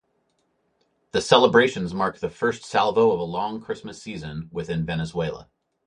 [1.11, 5.47] The celebrations mark the first salvo of a long Christmas season within Venezuela.